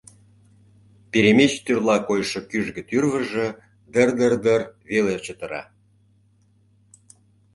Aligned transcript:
Перемеч 1.11 1.53
тӱрла 1.65 1.97
койшо 2.07 2.39
кӱжгӧ 2.49 2.81
тӱрвыжӧ 2.89 3.47
дыр-дыр-дыр 3.93 4.61
веле 4.89 5.15
чытыра. 5.25 5.63